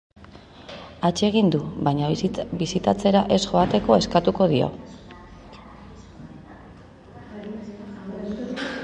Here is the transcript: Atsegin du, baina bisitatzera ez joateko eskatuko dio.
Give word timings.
Atsegin 1.09 1.51
du, 1.55 1.59
baina 1.87 2.07
bisitatzera 2.61 3.21
ez 3.35 3.39
joateko 3.43 3.99
eskatuko 3.99 4.49
dio. 4.55 4.71